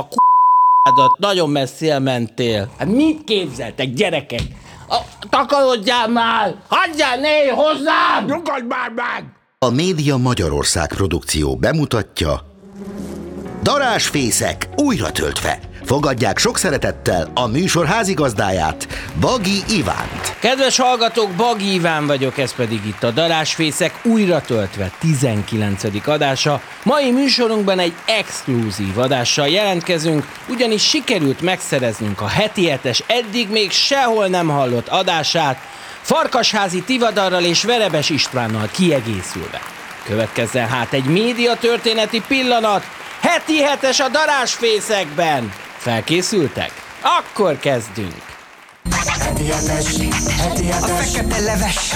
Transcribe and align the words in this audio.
a 0.00 0.08
k***ádat 0.08 1.18
nagyon 1.18 1.50
messzire 1.50 1.98
mentél. 1.98 2.70
Hát 2.78 2.88
mit 2.88 3.24
képzeltek, 3.24 3.92
gyerekek? 3.92 4.42
A, 4.88 4.98
takarodjál 5.30 6.08
már! 6.08 6.54
Hagyjál 6.68 7.16
né 7.16 7.48
hozzám! 7.48 8.24
Nyugodj 8.26 8.66
már 8.68 8.90
meg! 8.94 9.24
A 9.58 9.70
Média 9.70 10.16
Magyarország 10.16 10.88
produkció 10.88 11.56
bemutatja 11.56 12.48
Darásfészek 13.62 14.68
újra 14.76 15.12
töltve. 15.12 15.69
Fogadják 15.90 16.38
sok 16.38 16.58
szeretettel 16.58 17.30
a 17.34 17.46
műsor 17.46 17.86
házigazdáját, 17.86 18.88
Bagi 19.20 19.62
Ivánt. 19.68 20.36
Kedves 20.40 20.78
hallgatók, 20.78 21.30
Bagi 21.30 21.72
Iván 21.72 22.06
vagyok, 22.06 22.38
ez 22.38 22.54
pedig 22.54 22.86
itt 22.86 23.02
a 23.02 23.10
Darásfészek 23.10 23.94
újra 24.02 24.40
töltve 24.40 24.90
19. 24.98 25.84
adása. 26.06 26.60
Mai 26.82 27.10
műsorunkban 27.10 27.78
egy 27.78 27.92
exkluzív 28.06 28.98
adással 28.98 29.48
jelentkezünk, 29.48 30.26
ugyanis 30.48 30.88
sikerült 30.88 31.40
megszereznünk 31.40 32.20
a 32.20 32.28
heti 32.28 32.68
hetes 32.68 33.02
eddig 33.06 33.48
még 33.48 33.70
sehol 33.70 34.26
nem 34.26 34.48
hallott 34.48 34.88
adását, 34.88 35.58
Farkasházi 36.00 36.82
Tivadarral 36.82 37.44
és 37.44 37.64
Verebes 37.64 38.10
Istvánnal 38.10 38.68
kiegészülve. 38.72 39.60
Következzen 40.04 40.68
hát 40.68 40.92
egy 40.92 41.04
média 41.04 41.54
történeti 41.54 42.22
pillanat, 42.28 42.84
heti 43.20 43.62
hetes 43.62 44.00
a 44.00 44.08
darásfészekben. 44.08 45.52
Felkészültek? 45.80 46.70
Akkor 47.00 47.58
kezdünk! 47.58 48.22
A 50.70 50.86
fekete 50.86 51.40
leves. 51.40 51.90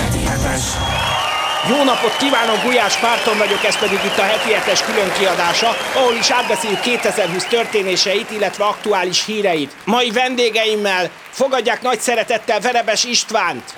Jó 1.69 1.85
napot 1.85 2.17
kívánok, 2.17 2.63
Gulyás 2.63 2.97
Párton 2.97 3.39
vagyok, 3.39 3.65
ez 3.65 3.79
pedig 3.79 3.99
itt 4.05 4.19
a 4.19 4.23
heti 4.23 4.53
hetes 4.53 4.83
külön 4.83 5.13
kiadása, 5.19 5.77
ahol 5.95 6.15
is 6.15 6.31
átbeszéljük 6.31 6.81
2020 6.81 7.45
történéseit, 7.45 8.31
illetve 8.31 8.65
aktuális 8.65 9.25
híreit. 9.25 9.73
Mai 9.85 10.11
vendégeimmel 10.11 11.11
fogadják 11.31 11.83
nagy 11.83 12.01
szeretettel 12.01 12.61
Verebes 12.61 13.05
Istvánt, 13.05 13.75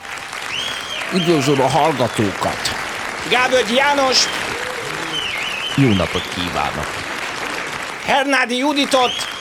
Üdvözlöm 1.14 1.60
a 1.60 1.68
hallgatókat! 1.68 2.58
Gábögy 3.30 3.74
Jánost, 3.74 4.28
Jó 5.76 5.88
napot 5.88 6.28
kívánok! 6.34 6.86
Hernádi 8.04 8.56
Juditot, 8.56 9.35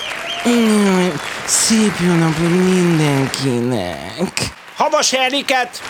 Szép 1.46 1.94
jó 2.00 2.14
napot 2.14 2.50
mindenkinek! 2.50 4.54
Havas 4.76 5.12
Henriket, 5.12 5.82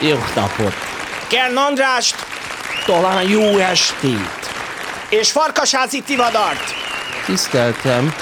Jó 0.00 0.18
napot! 0.34 0.74
Kern 1.28 1.56
Andrást 1.56 2.16
Talán 2.86 3.28
jó 3.28 3.58
estét! 3.58 4.50
és 5.08 5.30
Farkasházi 5.30 6.02
Tivadart. 6.02 6.74
Tiszteltem! 7.26 8.14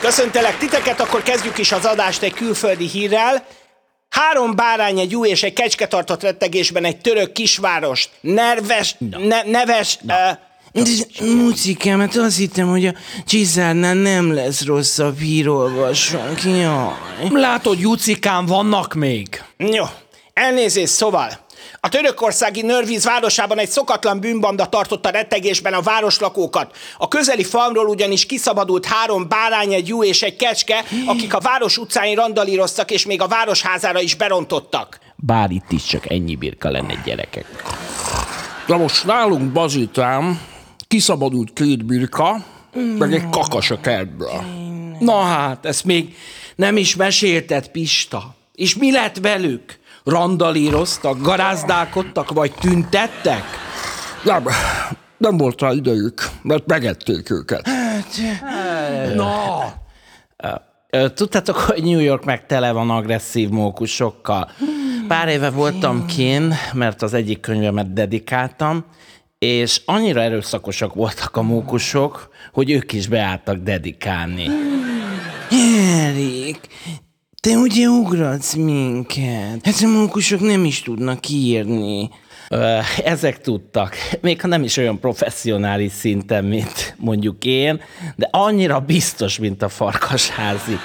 Köszöntelek 0.00 0.58
titeket, 0.58 1.00
akkor 1.00 1.22
kezdjük 1.22 1.58
is 1.58 1.72
az 1.72 1.84
adást 1.84 2.22
egy 2.22 2.34
külföldi 2.34 2.88
hírrel. 2.88 3.46
Három 4.08 4.56
bárány, 4.56 4.98
egy 4.98 5.14
új 5.14 5.28
és 5.28 5.42
egy 5.42 5.52
kecske 5.52 5.86
tartott 5.86 6.22
rettegésben 6.22 6.84
egy 6.84 7.00
török 7.00 7.32
kisvárost. 7.32 8.10
Nerves, 8.20 8.96
ne, 8.98 9.42
neves... 9.42 9.98
Uh, 10.02 10.12
Mucikám, 11.20 12.00
hát 12.00 12.16
azt 12.16 12.36
hittem, 12.36 12.68
hogy 12.68 12.86
a 12.86 12.92
Csizárnál 13.26 13.94
nem 13.94 14.32
lesz 14.32 14.64
rosszabb 14.64 15.18
hírolvasónk, 15.18 16.42
jaj. 16.42 17.30
Látod, 17.30 17.78
Jucikám, 17.80 18.46
vannak 18.46 18.94
még! 18.94 19.42
jó, 19.56 19.84
elnézést, 20.32 20.92
szóval. 20.92 21.42
A 21.80 21.88
törökországi 21.88 22.62
Nörvíz 22.62 23.04
városában 23.04 23.58
egy 23.58 23.68
szokatlan 23.68 24.20
bűnbanda 24.20 24.66
tartotta 24.66 25.10
rettegésben 25.10 25.72
a 25.72 25.80
városlakókat. 25.80 26.76
A 26.98 27.08
közeli 27.08 27.44
falmról 27.44 27.86
ugyanis 27.86 28.26
kiszabadult 28.26 28.86
három 28.86 29.28
bárány, 29.28 29.72
egy 29.72 29.88
jú 29.88 30.04
és 30.04 30.22
egy 30.22 30.36
kecske, 30.36 30.84
akik 31.06 31.34
a 31.34 31.40
város 31.40 31.78
utcáin 31.78 32.16
randalíroztak 32.16 32.90
és 32.90 33.06
még 33.06 33.20
a 33.22 33.26
városházára 33.26 34.00
is 34.00 34.14
berontottak. 34.14 34.98
Bár 35.16 35.50
itt 35.50 35.72
is 35.72 35.84
csak 35.84 36.10
ennyi 36.10 36.36
birka 36.36 36.70
lenne 36.70 37.02
gyerekek. 37.04 37.46
Na 38.66 38.76
most 38.76 39.04
nálunk 39.04 39.52
bazitám 39.52 40.40
kiszabadult 40.94 41.52
két 41.52 41.84
birka, 41.84 42.44
meg 42.98 43.12
egy 43.12 43.28
kakas 43.30 43.70
a 43.70 43.80
kertből. 43.80 44.44
Na 44.98 45.20
hát, 45.20 45.66
ezt 45.66 45.84
még 45.84 46.16
nem 46.56 46.76
is 46.76 46.96
mesélted, 46.96 47.68
Pista. 47.68 48.34
És 48.54 48.76
mi 48.76 48.92
lett 48.92 49.18
velük? 49.18 49.78
Randalíroztak, 50.04 51.20
garázdálkodtak, 51.20 52.32
vagy 52.32 52.52
tüntettek? 52.60 53.42
Nem, 54.24 54.46
nem 55.16 55.36
volt 55.36 55.60
rá 55.60 55.72
idejük, 55.72 56.28
mert 56.42 56.66
megették 56.66 57.30
őket. 57.30 57.68
Na! 59.14 59.62
Ö, 60.90 61.08
Tudtátok, 61.08 61.56
hogy 61.56 61.82
New 61.82 62.00
York 62.00 62.24
meg 62.24 62.46
tele 62.46 62.72
van 62.72 62.90
agresszív 62.90 63.48
mókusokkal. 63.48 64.50
Pár 65.08 65.28
éve 65.28 65.50
voltam 65.50 66.06
kén, 66.06 66.54
mert 66.72 67.02
az 67.02 67.14
egyik 67.14 67.40
könyvemet 67.40 67.92
dedikáltam, 67.92 68.84
és 69.44 69.80
annyira 69.84 70.20
erőszakosak 70.20 70.94
voltak 70.94 71.36
a 71.36 71.42
mókusok, 71.42 72.28
hogy 72.52 72.70
ők 72.70 72.92
is 72.92 73.06
beálltak 73.06 73.56
dedikálni. 73.56 74.48
Erik, 75.50 76.60
te 77.40 77.56
ugye 77.56 77.86
ugratsz 77.86 78.54
minket. 78.54 79.58
Hát 79.62 79.80
a 79.82 79.86
munkusok 79.86 80.40
nem 80.40 80.64
is 80.64 80.82
tudnak 80.82 81.28
írni. 81.28 82.10
Ezek 83.04 83.40
tudtak, 83.40 83.94
még 84.20 84.40
ha 84.40 84.46
nem 84.48 84.62
is 84.62 84.76
olyan 84.76 85.00
professzionális 85.00 85.92
szinten, 85.92 86.44
mint 86.44 86.94
mondjuk 86.98 87.44
én, 87.44 87.80
de 88.16 88.28
annyira 88.32 88.80
biztos, 88.80 89.38
mint 89.38 89.62
a 89.62 89.68
farkasházi. 89.68 90.78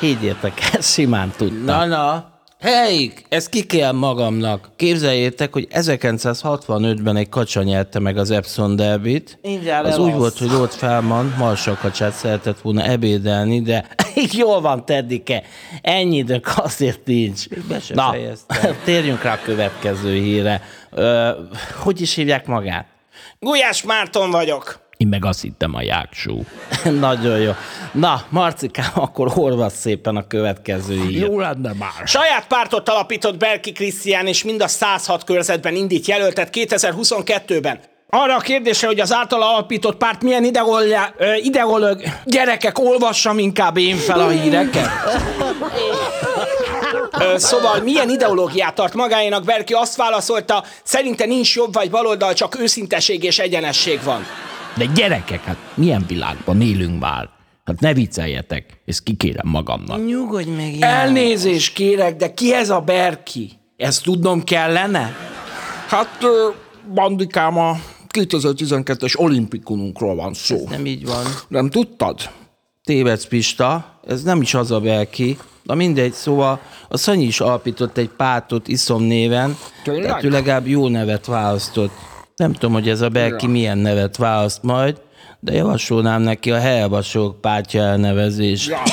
Higgyétek 0.00 0.70
el, 0.72 0.80
simán 0.80 1.32
tudtak. 1.36 1.64
Na, 1.66 1.84
na. 1.84 2.33
Helyik, 2.64 3.24
ezt 3.28 3.48
ki 3.48 3.66
kell 3.66 3.92
magamnak. 3.92 4.70
Képzeljétek, 4.76 5.52
hogy 5.52 5.66
1965-ben 5.70 7.16
egy 7.16 7.28
kacsa 7.28 7.62
nyerte 7.62 7.98
meg 7.98 8.16
az 8.18 8.30
Epson 8.30 8.76
Derbit. 8.76 9.38
Mindjárt 9.42 9.86
Az 9.86 9.98
úgy 9.98 10.06
elalsz. 10.08 10.18
volt, 10.18 10.38
hogy 10.38 10.60
ott 10.60 10.72
felman, 10.74 11.34
marsalkacsát 11.38 12.12
szeretett 12.12 12.60
volna 12.60 12.82
ebédelni, 12.84 13.60
de 13.60 13.86
Jól 14.38 14.60
van, 14.60 14.84
Teddike, 14.84 15.42
ennyi 15.82 16.16
időnk 16.16 16.52
azért 16.56 17.06
nincs. 17.06 17.48
be 17.68 17.80
se 17.80 17.94
Na, 17.94 18.08
fejeztem. 18.10 18.76
térjünk 18.84 19.22
rá 19.22 19.32
a 19.32 19.38
következő 19.44 20.14
híre. 20.14 20.62
Ö, 20.90 21.30
hogy 21.82 22.00
is 22.00 22.14
hívják 22.14 22.46
magát? 22.46 22.86
Gulyás 23.38 23.82
Márton 23.82 24.30
vagyok. 24.30 24.80
Én 24.96 25.08
meg 25.08 25.24
azt 25.24 25.42
hittem 25.42 25.74
a 25.74 25.82
jáksó. 25.82 26.44
Nagyon 27.00 27.38
jó. 27.38 27.52
Na, 27.92 28.22
Marcikám, 28.28 28.90
akkor 28.94 29.32
olvasd 29.34 29.76
szépen 29.76 30.16
a 30.16 30.26
következő 30.26 31.06
hír. 31.06 31.20
Jó 31.20 31.38
lenne 31.38 31.72
már. 31.78 32.06
Saját 32.06 32.46
pártot 32.46 32.88
alapított 32.88 33.36
Berki 33.36 33.72
Krisztián, 33.72 34.26
és 34.26 34.44
mind 34.44 34.62
a 34.62 34.68
106 34.68 35.24
körzetben 35.24 35.74
indít 35.74 36.06
jelöltet 36.06 36.48
2022-ben. 36.52 37.80
Arra 38.08 38.36
a 38.36 38.40
kérdésre, 38.40 38.86
hogy 38.86 39.00
az 39.00 39.12
általa 39.12 39.52
alapított 39.52 39.96
párt 39.96 40.22
milyen 40.22 40.44
ideolja, 40.44 41.14
ö, 41.16 41.34
ideológ... 41.34 42.02
Gyerekek, 42.24 42.78
olvassam 42.78 43.38
inkább 43.38 43.76
én 43.76 43.96
fel 43.96 44.20
a 44.20 44.28
híreket. 44.28 44.88
Szóval 47.36 47.80
milyen 47.80 48.10
ideológiát 48.10 48.74
tart 48.74 48.94
magáénak, 48.94 49.44
Berki 49.44 49.72
azt 49.72 49.96
válaszolta, 49.96 50.64
szerinte 50.82 51.24
nincs 51.24 51.56
jobb 51.56 51.74
vagy 51.74 51.90
baloldal, 51.90 52.32
csak 52.32 52.60
őszinteség 52.60 53.24
és 53.24 53.38
egyenesség 53.38 54.02
van. 54.02 54.26
De 54.76 54.84
gyerekek, 54.84 55.44
hát 55.44 55.56
milyen 55.74 56.04
világban 56.08 56.60
élünk 56.60 57.00
már? 57.00 57.28
Hát 57.64 57.80
ne 57.80 57.94
vicceljetek, 57.94 58.80
ezt 58.86 59.02
kikérem 59.02 59.48
magamnak. 59.48 60.06
nyugodj 60.06 60.50
meg, 60.50 60.76
János. 60.78 60.98
Elnézést 60.98 61.74
kérek, 61.74 62.16
de 62.16 62.34
ki 62.34 62.54
ez 62.54 62.70
a 62.70 62.80
Berki? 62.80 63.52
Ezt 63.76 64.02
tudnom 64.02 64.44
kellene? 64.44 65.16
Hát, 65.88 66.18
bandikám, 66.94 67.58
a 67.58 67.76
2012-es 68.12 69.16
olimpikununkról 69.18 70.14
van 70.14 70.34
szó. 70.34 70.68
Nem 70.68 70.86
így 70.86 71.06
van. 71.06 71.24
Nem 71.48 71.70
tudtad? 71.70 72.30
Tévedsz, 72.84 73.26
Pista, 73.26 74.00
ez 74.06 74.22
nem 74.22 74.40
is 74.40 74.54
az 74.54 74.70
a 74.70 74.80
belki. 74.80 75.38
Na 75.62 75.74
mindegy, 75.74 76.12
szóval 76.12 76.60
a 76.88 76.96
Szanyi 76.96 77.24
is 77.24 77.40
alapított 77.40 77.96
egy 77.96 78.08
pártot 78.08 78.68
Iszom 78.68 79.02
néven, 79.02 79.56
Tényleg? 79.84 80.04
tehát 80.04 80.24
ő 80.24 80.28
legalább 80.30 80.66
jó 80.66 80.88
nevet 80.88 81.26
választott. 81.26 81.92
Nem 82.36 82.52
tudom, 82.52 82.72
hogy 82.72 82.88
ez 82.88 83.00
a 83.00 83.08
belki 83.08 83.46
milyen 83.46 83.78
nevet 83.78 84.16
választ 84.16 84.62
majd, 84.62 85.00
de 85.40 85.52
javasolnám 85.52 86.22
neki 86.22 86.50
a 86.50 86.58
Helvasok 86.58 87.40
pártja 87.40 87.82
elnevezést. 87.82 88.68
Ja. 88.68 88.82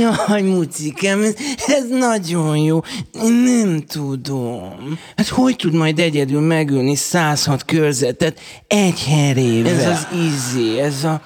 Jaj, 0.00 0.42
mucikám, 0.42 1.22
ez, 1.22 1.34
ez 1.66 1.88
nagyon 1.88 2.56
jó. 2.56 2.80
Én 3.22 3.32
nem 3.32 3.84
tudom. 3.86 4.98
Hát 5.16 5.28
hogy 5.28 5.56
tud 5.56 5.74
majd 5.74 5.98
egyedül 5.98 6.40
megülni 6.40 6.94
106 6.94 7.64
körzetet 7.64 8.40
egy 8.66 9.04
herével? 9.04 9.72
Ez 9.72 9.86
az 9.86 10.06
izé, 10.12 10.78
ez 10.78 11.04
a, 11.04 11.22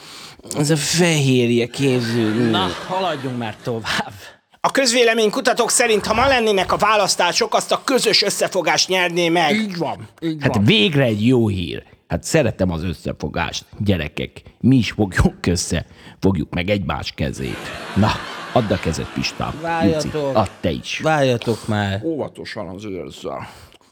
ez 0.59 0.71
a 0.71 0.77
fehérje 0.77 1.67
képződni. 1.67 2.51
Na, 2.51 2.69
haladjunk 2.89 3.39
már 3.39 3.57
tovább. 3.63 4.13
A 4.63 4.71
közvéleménykutatók 4.71 5.71
szerint, 5.71 6.07
ha 6.07 6.15
ma 6.15 6.27
lennének 6.27 6.73
a 6.73 6.77
választások, 6.77 7.55
azt 7.55 7.73
a 7.73 7.81
közös 7.85 8.23
összefogást 8.23 8.89
nyerné 8.89 9.29
meg. 9.29 9.55
Így 9.55 9.77
van, 9.77 10.09
így 10.23 10.37
Hát 10.41 10.55
van. 10.55 10.65
végre 10.65 11.03
egy 11.05 11.27
jó 11.27 11.49
hír. 11.49 11.83
Hát 12.09 12.23
szeretem 12.23 12.71
az 12.71 12.85
összefogást. 12.85 13.65
Gyerekek, 13.79 14.43
mi 14.61 14.77
is 14.77 14.91
fogjuk 14.91 15.47
össze. 15.47 15.87
Fogjuk 16.21 16.55
meg 16.55 16.69
egymás 16.71 17.13
kezét. 17.17 17.59
Na, 17.97 18.11
add 18.53 18.73
a 18.73 18.79
kezed, 18.79 19.07
Pistám. 19.15 19.55
Várjatok. 19.63 20.37
Add 20.37 20.49
te 20.61 20.71
is. 20.71 21.01
Várjatok 21.03 21.69
már. 21.69 22.01
Óvatosan 22.05 22.69
az 22.69 22.85
érzel. 22.85 23.49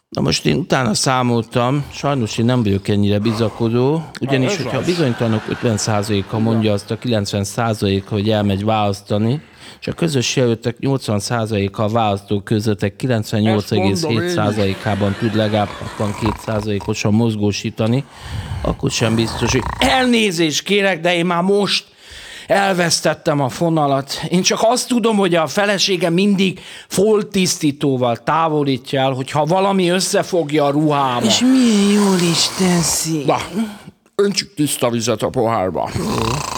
Na 0.09 0.21
most 0.21 0.47
én 0.47 0.57
utána 0.57 0.95
számoltam, 0.95 1.85
sajnos 1.93 2.39
én 2.39 2.45
nem 2.45 2.63
vagyok 2.63 2.89
ennyire 2.89 3.19
bizakodó, 3.19 4.03
ugyanis, 4.21 4.57
hogyha 4.57 4.77
a 4.77 4.81
az. 4.81 4.87
bizonytalanok 4.87 5.43
50%-a 5.63 6.39
mondja 6.39 6.73
azt 6.73 6.91
a 6.91 6.99
90%-a, 6.99 8.09
hogy 8.11 8.31
elmegy 8.31 8.65
választani, 8.65 9.41
és 9.81 9.87
a 9.87 9.93
közös 9.93 10.37
jelöltek 10.37 10.77
80%-a 10.81 11.83
a 11.83 11.89
választók 11.89 12.45
közöttek 12.45 12.95
98,7%-ában 12.99 15.17
tud 15.19 15.35
legalább 15.35 15.69
62%-osan 15.99 17.15
mozgósítani, 17.15 18.05
akkor 18.63 18.91
sem 18.91 19.15
biztos, 19.15 19.53
hogy 19.53 19.63
elnézést 19.79 20.63
kérek, 20.63 21.01
de 21.01 21.15
én 21.15 21.27
már 21.27 21.43
most 21.43 21.85
elvesztettem 22.49 23.41
a 23.41 23.49
fonalat. 23.49 24.21
Én 24.29 24.43
csak 24.43 24.59
azt 24.63 24.89
tudom, 24.89 25.17
hogy 25.17 25.35
a 25.35 25.47
felesége 25.47 26.11
mindig 26.11 26.61
foltisztítóval 26.89 28.17
távolítja 28.17 29.01
el, 29.01 29.13
hogyha 29.13 29.45
valami 29.45 29.89
összefogja 29.89 30.65
a 30.65 30.71
ruhába. 30.71 31.27
És 31.27 31.41
milyen 31.41 32.03
jól 32.03 32.19
is 32.31 32.49
teszi. 32.59 33.23
Na, 33.27 33.39
öntsük 34.15 34.55
tiszta 34.55 34.91
vizet 34.91 35.23
a 35.23 35.29
pohárba. 35.29 35.91
Tudni 35.93 36.58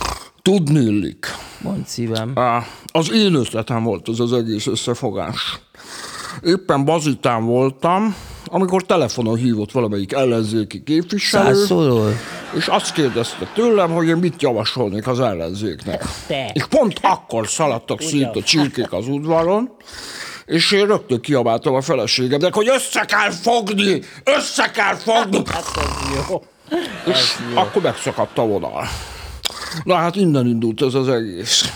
illik. 0.58 1.26
Mond 1.60 1.86
szívem. 1.86 2.32
Az 2.86 3.12
én 3.12 3.34
ötletem 3.34 3.82
volt 3.82 4.08
ez 4.08 4.18
az 4.18 4.32
egész 4.32 4.66
összefogás. 4.66 5.60
Éppen 6.42 6.84
bazitán 6.84 7.44
voltam, 7.44 8.16
amikor 8.46 8.82
telefonon 8.82 9.36
hívott 9.36 9.72
valamelyik 9.72 10.12
ellenzéki 10.12 10.82
képviselő, 10.82 11.54
Százszorol. 11.54 12.12
és 12.56 12.66
azt 12.66 12.92
kérdezte 12.92 13.50
tőlem, 13.54 13.90
hogy 13.90 14.08
én 14.08 14.16
mit 14.16 14.42
javasolnék 14.42 15.06
az 15.06 15.20
ellenzéknek. 15.20 16.04
Te. 16.26 16.50
És 16.52 16.66
pont 16.66 16.98
akkor 17.02 17.48
szaladtak 17.48 18.00
szét 18.00 18.36
a 18.36 18.42
csirkék 18.42 18.92
az 18.92 19.08
udvaron, 19.08 19.70
és 20.46 20.72
én 20.72 20.86
rögtön 20.86 21.20
kiabáltam 21.20 21.74
a 21.74 21.80
feleségemnek, 21.80 22.54
hogy 22.54 22.68
össze 22.68 23.00
kell 23.00 23.30
fogni, 23.30 24.02
össze 24.24 24.70
kell 24.70 24.94
fogni. 24.94 25.42
És 27.04 27.36
akkor 27.54 27.82
megszakadt 27.82 28.38
a 28.38 28.46
vonal. 28.46 28.88
Na 29.84 29.94
hát 29.94 30.16
innen 30.16 30.46
indult 30.46 30.82
ez 30.82 30.94
az 30.94 31.08
egész. 31.08 31.72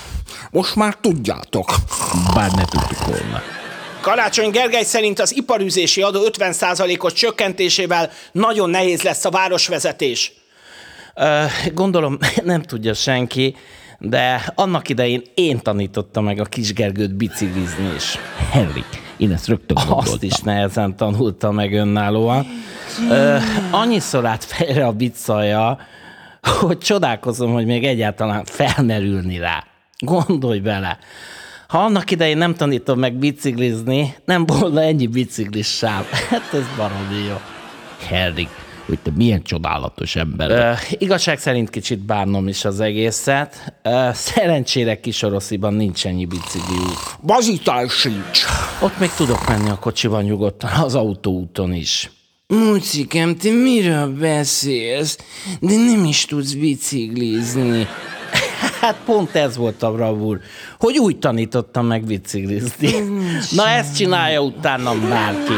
Most 0.50 0.76
már 0.76 0.96
tudjátok. 1.00 1.74
Bár 2.34 2.50
ne 2.50 2.64
tudtuk 2.64 3.06
volna. 3.06 3.42
Karácsony 4.00 4.50
Gergely 4.50 4.82
szerint 4.82 5.20
az 5.20 5.36
iparüzési 5.36 6.02
adó 6.02 6.20
50%-os 6.38 7.12
csökkentésével 7.12 8.10
nagyon 8.32 8.70
nehéz 8.70 9.02
lesz 9.02 9.24
a 9.24 9.30
városvezetés. 9.30 10.32
Ö, 11.14 11.44
gondolom 11.74 12.18
nem 12.44 12.62
tudja 12.62 12.94
senki, 12.94 13.56
de 13.98 14.52
annak 14.54 14.88
idején 14.88 15.22
én 15.34 15.58
tanítottam 15.62 16.24
meg 16.24 16.40
a 16.40 16.44
kisgergőt 16.44 17.14
biciklizni 17.14 17.94
is. 17.96 18.18
Henrik, 18.50 19.02
én 19.16 19.32
ezt 19.32 19.46
rögtön 19.46 19.76
Azt 19.76 19.86
gondoltam. 19.88 20.18
is 20.20 20.36
nehezen 20.38 20.96
tanulta 20.96 21.50
meg 21.50 21.72
önállóan. 21.72 22.46
Ö, 23.10 23.36
annyiszor 23.70 24.26
át 24.26 24.44
fejre 24.44 24.86
a 24.86 24.92
bicalja, 24.92 25.78
hogy 26.44 26.78
csodálkozom, 26.78 27.52
hogy 27.52 27.66
még 27.66 27.84
egyáltalán 27.84 28.44
felmerülni 28.44 29.38
rá. 29.38 29.64
Gondolj 29.98 30.58
bele! 30.58 30.98
Ha 31.68 31.78
annak 31.78 32.10
idején 32.10 32.36
nem 32.36 32.54
tanítom 32.54 32.98
meg 32.98 33.14
biciklizni, 33.14 34.14
nem 34.24 34.46
volna 34.46 34.82
ennyi 34.82 35.06
biciklis 35.06 35.66
sáv. 35.66 36.04
Hát 36.30 36.52
ez 36.52 36.64
baromi 36.76 37.24
jó. 37.28 37.40
Henrik, 38.08 38.48
hogy 38.86 38.98
te 38.98 39.10
milyen 39.16 39.42
csodálatos 39.42 40.16
ember. 40.16 40.50
Ö, 40.50 40.72
igazság 40.98 41.38
szerint 41.38 41.70
kicsit 41.70 41.98
bánom 41.98 42.48
is 42.48 42.64
az 42.64 42.80
egészet. 42.80 43.74
Ö, 43.82 44.08
szerencsére 44.12 45.00
Kisorosziban 45.00 45.74
nincs 45.74 46.06
ennyi 46.06 46.24
bicikli 46.24 46.76
út. 46.76 47.18
Bazitán 47.22 47.88
sincs. 47.88 48.44
Ott 48.82 48.98
még 48.98 49.10
tudok 49.10 49.48
menni 49.48 49.70
a 49.70 49.78
kocsiban 49.78 50.22
nyugodtan, 50.22 50.70
az 50.70 50.94
autóúton 50.94 51.72
is. 51.72 52.10
Mucikám, 52.54 53.36
te 53.36 53.50
miről 53.50 54.06
beszélsz? 54.06 55.18
De 55.60 55.76
nem 55.76 56.04
is 56.04 56.24
tudsz 56.24 56.52
biciklizni. 56.52 57.88
Hát 58.84 59.00
pont 59.04 59.34
ez 59.34 59.56
volt 59.56 59.82
a 59.82 59.92
bravúr, 59.92 60.40
hogy 60.78 60.98
úgy 60.98 61.18
tanítottam 61.18 61.86
meg 61.86 62.04
biciklizni. 62.04 62.90
Na 63.50 63.68
ezt 63.68 63.96
csinálja 63.96 64.40
utána 64.40 64.94
bárki. 65.08 65.52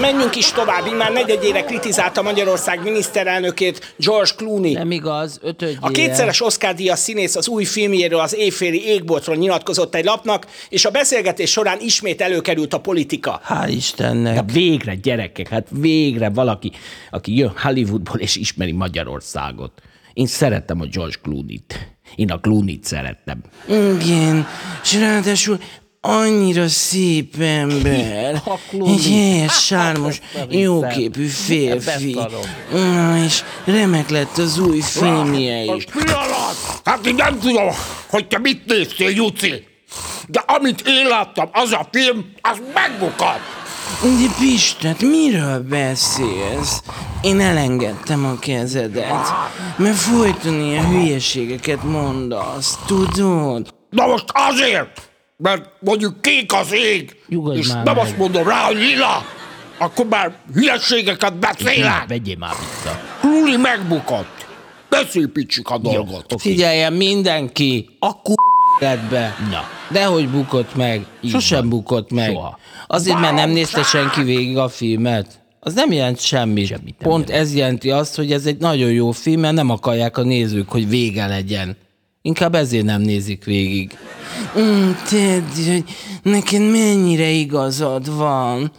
Menjünk 0.00 0.36
is 0.36 0.52
tovább, 0.52 0.96
már 0.96 1.12
negyedjére 1.12 1.64
kritizálta 1.64 2.22
Magyarország 2.22 2.82
miniszterelnökét 2.82 3.94
George 3.96 4.30
Clooney. 4.36 4.72
Nem 4.72 4.90
igaz, 4.90 5.38
ötödjére. 5.42 5.80
A 5.80 5.88
kétszeres 5.88 6.42
Oscar-díjas 6.42 6.98
színész 6.98 7.36
az 7.36 7.48
új 7.48 7.64
filmjéről, 7.64 8.20
az 8.20 8.34
éjféli 8.34 8.84
égboltról 8.86 9.36
nyilatkozott 9.36 9.94
egy 9.94 10.04
lapnak, 10.04 10.46
és 10.68 10.84
a 10.84 10.90
beszélgetés 10.90 11.50
során 11.50 11.78
ismét 11.80 12.20
előkerült 12.20 12.74
a 12.74 12.80
politika. 12.80 13.40
Hál' 13.48 13.70
Istennek. 13.70 14.34
Hát 14.34 14.52
végre, 14.52 14.94
gyerekek, 14.94 15.48
hát 15.48 15.66
végre 15.70 16.28
valaki, 16.28 16.72
aki 17.10 17.36
jön 17.36 17.52
Hollywoodból 17.62 18.18
és 18.18 18.36
ismeri 18.36 18.72
Magyarországot. 18.72 19.72
Én 20.12 20.26
szeretem 20.26 20.80
a 20.80 20.86
George 20.86 21.16
Clooney-t. 21.22 21.96
Én 22.14 22.30
a 22.30 22.40
Clooney-t 22.40 22.84
szerettem. 22.84 23.40
Igen, 23.68 24.46
és 24.82 24.94
ráadásul 24.94 25.58
annyira 26.00 26.68
szép 26.68 27.40
ember. 27.40 28.42
Egy 28.86 29.06
helyes, 29.08 29.64
sármos, 29.64 30.20
jóképű 30.48 31.26
férfi. 31.26 32.16
Ah, 32.72 33.24
És 33.24 33.42
remek 33.64 34.08
lett 34.08 34.36
az 34.38 34.58
új 34.58 34.80
filmje 34.80 35.64
is. 35.74 35.84
Hát 36.84 37.06
én 37.06 37.14
nem 37.14 37.38
tudom, 37.38 37.68
hogy 38.08 38.26
te 38.28 38.38
mit 38.38 38.66
néztél, 38.66 39.10
Juci. 39.10 39.66
De 40.28 40.42
amit 40.46 40.82
én 40.86 41.06
láttam, 41.08 41.48
az 41.52 41.72
a 41.72 41.88
film, 41.92 42.32
az 42.40 42.60
megbukott. 42.74 43.57
De 44.02 44.34
Pistet, 44.40 45.00
miről 45.00 45.62
beszélsz? 45.68 46.82
Én 47.22 47.40
elengedtem 47.40 48.24
a 48.24 48.38
kezedet, 48.38 49.32
mert 49.76 49.96
folyton 49.96 50.60
ilyen 50.60 50.88
hülyeségeket 50.88 51.82
mondasz, 51.82 52.78
tudod? 52.86 53.74
Na 53.90 54.06
most 54.06 54.24
azért, 54.32 55.10
mert 55.36 55.70
mondjuk 55.80 56.20
kék 56.22 56.52
az 56.52 56.72
ég, 56.72 57.16
Nyugodj 57.28 57.58
és 57.58 57.66
már 57.72 57.84
nem 57.84 57.94
meg. 57.94 58.04
azt 58.04 58.16
mondom 58.16 58.48
rá, 58.48 58.64
hogy 58.64 58.76
lila, 58.76 59.24
akkor 59.78 60.06
már 60.06 60.32
hülyeségeket 60.54 61.38
beszélek. 61.38 62.04
Vegyél 62.08 62.36
már 62.38 62.54
vissza. 62.58 63.00
Luli 63.22 63.56
megbukott. 63.56 64.46
Ne 64.88 65.04
szépítsük 65.04 65.68
a 65.68 65.78
dolgot. 65.78 66.34
Figyeljen 66.36 66.92
mindenki, 66.92 67.88
a 67.98 68.12
k***etbe. 68.22 69.36
Na. 69.50 69.64
Dehogy 69.90 70.28
bukott 70.28 70.74
meg. 70.74 71.06
Sosem 71.24 71.58
van. 71.60 71.68
bukott 71.68 72.12
meg. 72.12 72.32
Soha. 72.32 72.58
Azért, 72.86 73.20
mert 73.20 73.34
nem 73.34 73.50
nézte 73.50 73.82
senki 73.82 74.22
végig 74.22 74.56
a 74.56 74.68
filmet. 74.68 75.40
Az 75.60 75.74
nem 75.74 75.92
jelent 75.92 76.20
semmit. 76.20 76.66
Semmit 76.66 76.98
nem 76.98 77.10
Pont 77.10 77.30
ez 77.30 77.54
jelenti 77.54 77.90
azt, 77.90 78.16
hogy 78.16 78.32
ez 78.32 78.46
egy 78.46 78.58
nagyon 78.58 78.90
jó 78.90 79.10
film, 79.10 79.40
mert 79.40 79.54
nem 79.54 79.70
akarják 79.70 80.16
a 80.16 80.22
nézők, 80.22 80.68
hogy 80.68 80.88
vége 80.88 81.26
legyen. 81.26 81.76
Inkább 82.22 82.54
ezért 82.54 82.84
nem 82.84 83.00
nézik 83.00 83.44
végig. 83.44 83.98
Mm, 84.58 84.90
Teddy, 85.08 85.70
hogy 85.70 85.84
neked 86.22 86.60
mennyire 86.60 87.28
igazad 87.28 88.16
van. 88.16 88.70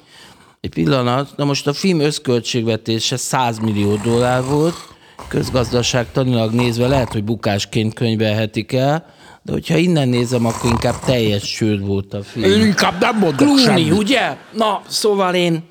Egy 0.61 0.69
pillanat, 0.69 1.33
na 1.35 1.45
most 1.45 1.67
a 1.67 1.73
film 1.73 1.99
összköltségvetése 1.99 3.17
100 3.17 3.57
millió 3.59 3.95
dollár 3.95 4.43
volt, 4.43 4.75
közgazdaságtanilag 5.27 6.53
nézve 6.53 6.87
lehet, 6.87 7.11
hogy 7.11 7.23
bukásként 7.23 7.93
könyvelhetik 7.93 8.73
el, 8.73 9.05
de 9.41 9.51
hogyha 9.51 9.77
innen 9.77 10.07
nézem, 10.09 10.45
akkor 10.45 10.69
inkább 10.69 10.99
teljes 11.05 11.43
csőd 11.43 11.85
volt 11.85 12.13
a 12.13 12.23
film. 12.23 12.51
Én 12.51 12.61
inkább 12.61 12.99
nem 12.99 13.17
mondok 13.17 13.37
Clooney, 13.37 13.63
semmit. 13.63 13.91
ugye? 13.91 14.35
Na, 14.51 14.81
szóval 14.87 15.33
én 15.35 15.63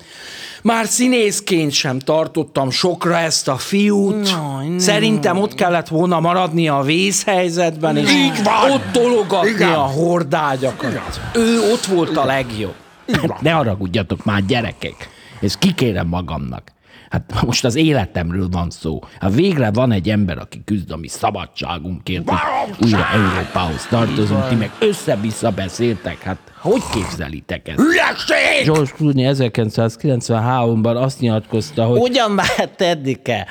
már 0.63 0.85
színészként 0.87 1.71
sem 1.71 1.99
tartottam 1.99 2.69
sokra 2.69 3.17
ezt 3.17 3.47
a 3.47 3.57
fiút. 3.57 4.23
Nem. 4.23 4.77
Szerintem 4.79 5.37
ott 5.37 5.53
kellett 5.55 5.87
volna 5.87 6.19
maradnia 6.19 6.77
a 6.77 6.81
vészhelyzetben, 6.83 7.97
és 7.97 8.11
Így 8.11 8.43
van. 8.43 8.71
ott 8.71 8.91
tologatni 8.91 9.49
Igen. 9.49 9.73
a 9.73 9.77
hordágyakat. 9.85 11.19
Ő 11.33 11.59
ott 11.71 11.85
volt 11.85 12.17
a 12.17 12.25
legjobb. 12.25 12.73
Hát 13.11 13.41
ne 13.41 13.51
haragudjatok 13.51 14.23
már, 14.25 14.45
gyerekek. 14.45 15.09
Ez 15.41 15.57
kikérem 15.57 16.07
magamnak. 16.07 16.71
Hát 17.09 17.41
most 17.45 17.65
az 17.65 17.75
életemről 17.75 18.47
van 18.51 18.69
szó. 18.69 18.99
Hát 19.19 19.33
végre 19.33 19.71
van 19.71 19.91
egy 19.91 20.09
ember, 20.09 20.37
aki 20.37 20.61
küzd 20.65 20.91
a 20.91 20.97
mi 20.97 21.07
szabadságunkért, 21.07 22.29
hogy 22.29 22.37
újra 22.85 23.07
Európához 23.13 23.85
tartozunk, 23.89 24.47
ti 24.47 24.55
meg 24.55 24.71
össze-vissza 24.79 25.51
beszéltek. 25.51 26.21
Hát 26.21 26.37
hogy 26.59 26.81
képzelitek 26.91 27.67
ezt? 27.67 27.79
Hülyeség! 27.79 28.65
George 28.65 28.91
Clooney 28.95 29.31
1993-ban 29.33 31.01
azt 31.01 31.19
nyilatkozta, 31.19 31.85
hogy 31.85 31.99
ugyan 31.99 32.31
már 32.31 32.69
Teddike, 32.75 33.47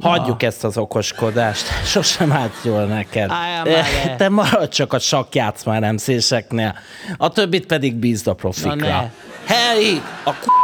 hagyjuk 0.00 0.42
ezt 0.42 0.64
az 0.64 0.76
okoskodást, 0.78 1.66
sosem 1.84 2.32
állt 2.32 2.54
jól 2.62 2.84
neked. 2.84 3.30
Álljál. 3.30 3.84
Te 4.16 4.28
maradj 4.28 4.74
csak 4.74 4.92
a 4.92 4.98
sakkjátszmár 4.98 5.82
emszéseknél, 5.82 6.74
a 7.16 7.28
többit 7.28 7.66
pedig 7.66 7.94
bízd 7.94 8.26
a 8.26 8.34
profikra. 8.34 9.10
Harry, 9.46 10.00
a 10.24 10.30
k- 10.30 10.59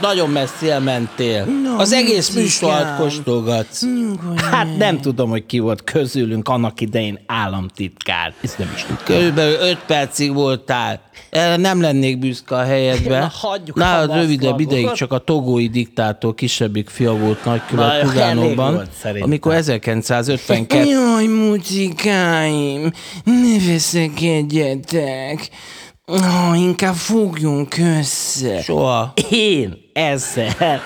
nagyon 0.00 0.30
messzire 0.30 0.78
mentél. 0.78 1.44
Na, 1.44 1.76
Az 1.76 1.92
egész 1.92 2.30
műsort 2.34 2.96
kóstolgatsz. 2.96 3.84
Hát 4.50 4.76
nem 4.76 5.00
tudom, 5.00 5.30
hogy 5.30 5.46
ki 5.46 5.58
volt 5.58 5.84
közülünk 5.84 6.48
annak 6.48 6.80
idején 6.80 7.18
államtitkár. 7.26 8.32
Ezt 8.40 8.58
nem 8.58 8.70
is 8.74 8.80
tudom. 8.82 8.98
Körülbelül 9.04 9.56
öt 9.60 9.78
percig 9.86 10.32
voltál. 10.34 11.00
Erre 11.30 11.56
nem 11.56 11.80
lennék 11.80 12.18
büszke 12.18 12.54
a 12.56 12.62
helyedbe. 12.64 13.18
Na, 13.18 13.30
hagyjuk 13.32 13.76
a 13.76 13.80
Nálad 13.80 14.14
rövidebb 14.14 14.60
ideig 14.60 14.90
csak 14.92 15.12
a 15.12 15.18
togói 15.18 15.68
diktátor 15.68 16.34
kisebbik 16.34 16.88
fia 16.88 17.12
volt 17.16 17.44
Na, 17.44 17.50
nagykövet 17.50 17.90
elég 17.90 18.04
Lugánóban, 18.04 18.74
volt 18.74 18.90
szerintem. 19.00 19.26
amikor 19.28 19.54
1952 19.60 20.84
Jaj, 20.88 21.26
mucikáim, 21.26 22.92
ne 23.24 23.72
veszekedjetek. 23.72 25.48
Oh, 26.12 26.60
inkább 26.60 26.94
fogjunk 26.94 27.78
össze. 27.78 28.62
Soha. 28.62 29.12
Én 29.30 29.76
ezzel. 29.92 30.82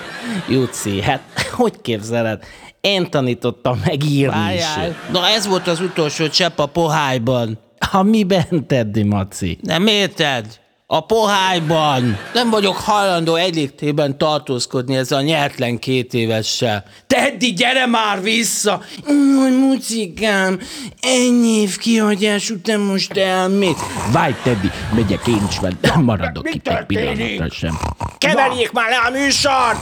Juci, 0.49 1.01
hát 1.01 1.21
hogy 1.51 1.81
képzeled? 1.81 2.43
Én 2.81 3.09
tanítottam 3.09 3.81
meg 3.85 4.03
írni 4.03 4.53
is. 4.53 4.63
Na 5.11 5.27
ez 5.27 5.47
volt 5.47 5.67
az 5.67 5.79
utolsó 5.79 6.27
csepp 6.27 6.57
a 6.57 6.65
pohályban. 6.65 7.59
A 7.91 8.01
miben, 8.03 8.67
Teddy 8.67 9.03
Maci? 9.03 9.57
Nem 9.61 9.87
érted? 9.87 10.59
A 10.87 10.99
pohályban. 11.05 12.17
Nem 12.33 12.49
vagyok 12.49 12.75
hajlandó 12.77 13.35
egy 13.35 13.55
légtében 13.55 14.17
tartózkodni 14.17 14.95
ezzel 14.95 15.17
a 15.17 15.21
nyertlen 15.21 15.79
két 15.79 16.13
évessel. 16.13 16.83
Teddy, 17.07 17.53
gyere 17.53 17.85
már 17.85 18.21
vissza! 18.21 18.81
Jaj, 19.07 19.51
mucikám, 19.51 20.59
ennyi 21.01 21.47
év 21.47 21.77
kihagyás 21.77 22.49
után 22.49 22.79
most 22.79 23.17
elmész. 23.17 23.79
Várj, 24.11 24.33
Teddy, 24.43 24.71
megyek 24.93 25.27
én 25.27 25.45
is 25.49 25.59
vele. 25.59 25.75
Nem 25.81 26.03
maradok 26.03 26.55
itt 26.55 26.67
egy 26.67 26.85
pillanatra 26.85 27.49
sem. 27.49 27.79
Keverjék 28.17 28.71
már 28.71 28.89
le 28.89 28.97
a 28.97 29.09
műsort! 29.09 29.77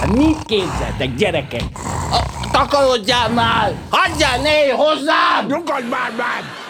Hát 0.00 0.16
mit 0.16 0.44
képzeltek, 0.46 1.14
gyerekek? 1.16 1.64
A, 2.10 2.48
takarodjál 2.52 3.28
már! 3.28 3.74
Hagyjál, 3.90 4.40
ne 4.40 4.72
hozzám! 4.72 5.46
Nyugodj 5.46 5.88
már 5.88 6.12
meg! 6.16 6.67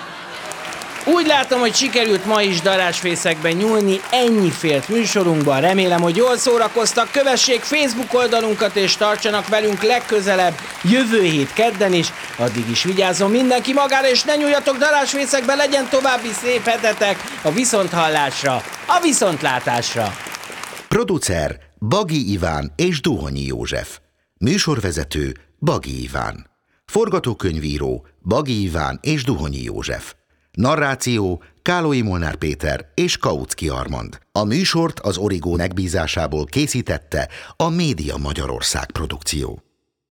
Úgy 1.15 1.27
látom, 1.27 1.61
hogy 1.61 1.75
sikerült 1.75 2.25
ma 2.25 2.43
is 2.43 2.61
darásfészekben 2.61 3.53
nyúlni 3.53 4.01
ennyi 4.11 4.51
fért 4.51 4.89
műsorunkban. 4.89 5.61
Remélem, 5.61 6.01
hogy 6.01 6.17
jól 6.17 6.37
szórakoztak. 6.37 7.11
Kövessék 7.13 7.61
Facebook 7.61 8.15
oldalunkat 8.15 8.77
és 8.77 8.97
tartsanak 8.97 9.49
velünk 9.49 9.83
legközelebb 9.83 10.55
jövő 10.83 11.23
hét 11.23 11.53
kedden 11.53 11.93
is. 11.93 12.13
Addig 12.37 12.71
is 12.71 12.83
vigyázzon 12.83 13.31
mindenki 13.31 13.73
magára, 13.73 14.09
és 14.09 14.23
ne 14.23 14.37
nyúljatok 14.37 14.77
darásfészekbe, 14.77 15.55
legyen 15.55 15.89
további 15.89 16.31
szép 16.33 16.65
hetetek 16.65 17.25
a 17.43 17.51
viszonthallásra, 17.51 18.55
a 18.87 19.01
viszontlátásra. 19.03 20.17
Producer 20.89 21.59
Bagi 21.79 22.33
Iván 22.33 22.73
és 22.77 23.01
Duhonyi 23.01 23.45
József. 23.45 23.99
Műsorvezető 24.39 25.35
Bagi 25.59 26.03
Iván. 26.03 26.51
Forgatókönyvíró 26.87 28.07
Bagi 28.23 28.63
Iván 28.63 28.99
és 29.03 29.25
Duhonyi 29.25 29.63
József. 29.63 30.15
Narráció 30.59 31.43
Kálói 31.63 32.03
Molnár 32.03 32.37
Péter 32.37 32.91
és 32.95 33.17
Kautsky 33.17 33.69
Armand. 33.69 34.19
A 34.33 34.45
műsort 34.45 35.01
az 35.01 35.17
Origó 35.17 35.57
megbízásából 35.57 36.45
készítette 36.45 37.29
a 37.57 37.69
Média 37.69 38.17
Magyarország 38.17 38.91
produkció. 38.91 39.68